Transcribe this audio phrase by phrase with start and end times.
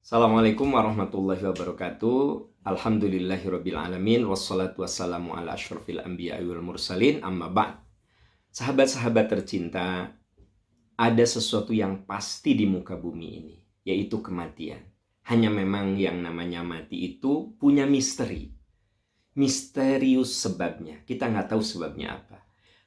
[0.00, 2.20] Assalamualaikum warahmatullahi wabarakatuh.
[2.64, 4.24] Alhamdulillahirrabbilalamin.
[4.24, 7.20] Wassalatu wassalamu ala ashrafil anbiya wal mursalin.
[7.20, 7.84] Amma ba'd.
[8.48, 10.16] Sahabat-sahabat tercinta,
[10.96, 14.80] ada sesuatu yang pasti di muka bumi ini, yaitu kematian.
[15.28, 18.56] Hanya memang yang namanya mati itu punya misteri.
[19.36, 21.04] Misterius sebabnya.
[21.04, 22.40] Kita nggak tahu sebabnya apa.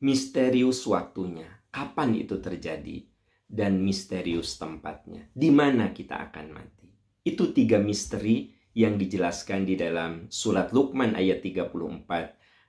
[0.00, 1.68] Misterius waktunya.
[1.68, 3.04] Kapan itu terjadi?
[3.44, 5.28] Dan misterius tempatnya.
[5.36, 6.83] Di mana kita akan mati.
[7.24, 11.72] Itu tiga misteri yang dijelaskan di dalam surat Luqman ayat 34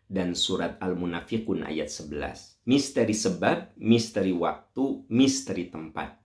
[0.07, 2.63] dan surat Al-Munafiqun ayat 11.
[2.63, 6.15] Misteri sebab, misteri waktu, misteri tempat.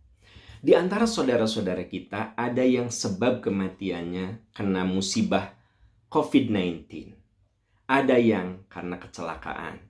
[0.62, 5.56] Di antara saudara-saudara kita ada yang sebab kematiannya kena musibah
[6.06, 6.87] COVID-19.
[7.91, 9.83] Ada yang karena kecelakaan.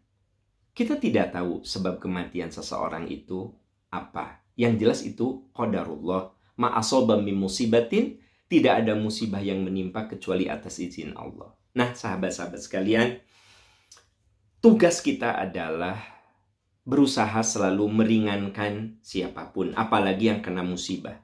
[0.72, 3.52] Kita tidak tahu sebab kematian seseorang itu
[3.92, 4.40] apa.
[4.56, 6.32] Yang jelas itu qadarullah.
[6.56, 11.54] Ma'asoba musibatin, tidak ada musibah yang menimpa kecuali atas izin Allah.
[11.78, 13.22] Nah, sahabat-sahabat sekalian,
[14.58, 16.02] tugas kita adalah
[16.82, 21.22] berusaha selalu meringankan siapa pun, apalagi yang kena musibah.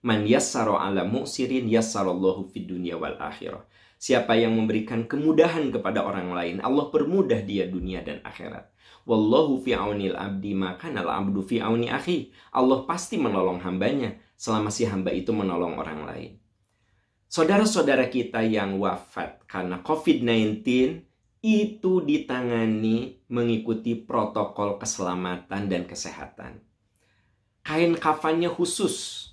[0.00, 3.68] Man yassaro ala mu'sirin yassarallahu fid dunya wal akhirah.
[4.00, 8.72] Siapa yang memberikan kemudahan kepada orang lain, Allah permudah dia dunia dan akhirat.
[9.06, 12.34] Wallahu fi aunil abdi maka al abdu fi auni akhi.
[12.50, 16.42] Allah pasti menolong hambanya selama si hamba itu menolong orang lain.
[17.32, 20.68] Saudara-saudara kita yang wafat karena COVID-19
[21.40, 26.60] itu ditangani mengikuti protokol keselamatan dan kesehatan.
[27.64, 29.32] Kain kafannya khusus,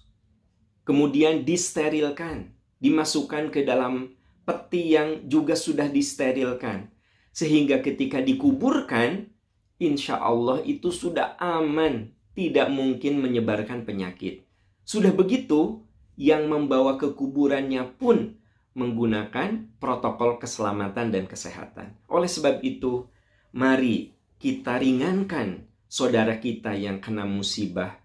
[0.88, 4.16] kemudian disterilkan, dimasukkan ke dalam
[4.47, 6.88] peti yang juga sudah disterilkan.
[7.36, 9.27] Sehingga ketika dikuburkan,
[9.75, 14.47] insya Allah itu sudah aman, tidak mungkin menyebarkan penyakit.
[14.88, 15.83] Sudah begitu,
[16.19, 18.35] yang membawa ke kuburannya pun
[18.75, 21.95] menggunakan protokol keselamatan dan kesehatan.
[22.11, 23.07] Oleh sebab itu,
[23.55, 27.95] mari kita ringankan saudara kita yang kena musibah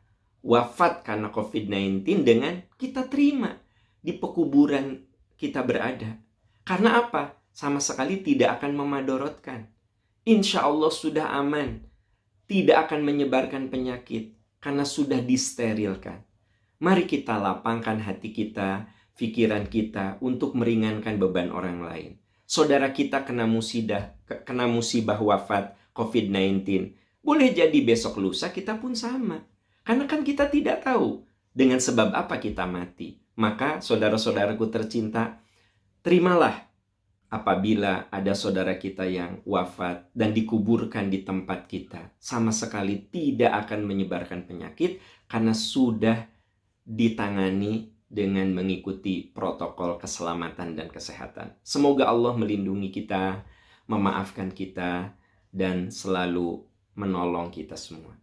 [0.47, 3.59] wafat karena COVID-19 dengan kita terima
[3.99, 5.03] di pekuburan
[5.35, 6.15] kita berada.
[6.63, 7.35] Karena apa?
[7.51, 9.67] Sama sekali tidak akan memadorotkan.
[10.23, 11.83] Insya Allah sudah aman.
[12.45, 16.21] Tidak akan menyebarkan penyakit karena sudah disterilkan.
[16.85, 18.85] Mari kita lapangkan hati kita,
[19.17, 22.21] pikiran kita untuk meringankan beban orang lain.
[22.45, 24.13] Saudara kita kena musibah,
[24.45, 26.93] kena musibah wafat COVID-19.
[27.25, 29.49] Boleh jadi besok lusa kita pun sama.
[29.81, 31.25] Karena kan kita tidak tahu
[31.57, 33.17] dengan sebab apa kita mati.
[33.41, 35.41] Maka saudara-saudaraku tercinta,
[36.05, 36.69] terimalah
[37.33, 42.13] apabila ada saudara kita yang wafat dan dikuburkan di tempat kita.
[42.21, 45.01] Sama sekali tidak akan menyebarkan penyakit
[45.33, 46.34] karena sudah
[46.85, 51.59] ditangani dengan mengikuti protokol keselamatan dan kesehatan.
[51.67, 53.43] Semoga Allah melindungi kita,
[53.91, 55.17] memaafkan kita,
[55.51, 56.63] dan selalu
[56.95, 58.15] menolong kita semua.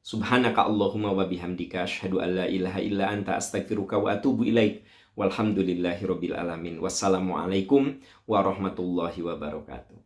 [0.00, 4.86] Subhanaka Allahumma wa bihamdika asyhadu an la ilaha illa anta astaghfiruka wa atubu ilaik.
[5.18, 6.78] Walhamdulillahi alamin.
[6.80, 9.98] Wassalamualaikum warahmatullahi wabarakatuh.